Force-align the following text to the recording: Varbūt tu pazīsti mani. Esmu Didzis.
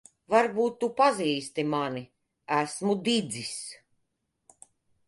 Varbūt 0.33 0.79
tu 0.83 0.87
pazīsti 1.01 1.67
mani. 1.75 2.03
Esmu 2.61 2.97
Didzis. 3.11 3.57